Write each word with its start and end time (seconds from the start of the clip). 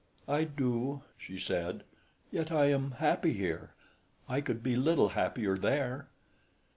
"I 0.27 0.45
do," 0.45 1.03
she 1.15 1.37
said, 1.37 1.83
"yet 2.31 2.51
I 2.51 2.71
am 2.71 2.89
happy 2.93 3.33
here. 3.33 3.75
I 4.27 4.41
could 4.41 4.63
be 4.63 4.75
little 4.75 5.09
happier 5.09 5.55
there." 5.55 6.07